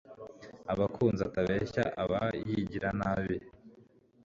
[0.73, 3.37] ubakunze atabeshya aba yigira nabi